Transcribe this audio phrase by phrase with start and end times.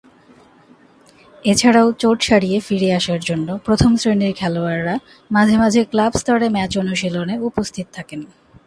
[1.45, 4.95] এছাড়াও চোট সারিয়ে ফিরে আসার জন্য প্রথম শ্রেণির খেলোয়াড়রা
[5.31, 8.21] মাঝে মাঝে ক্লাব স্তরে ম্যাচ অনুশীলনে উপস্থিত থাকেন।